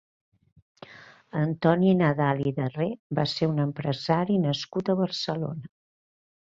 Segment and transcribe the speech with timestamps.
[1.41, 2.89] Antoni Nadal i Darrer
[3.21, 5.75] va ser un empresari nascut a Barcelona.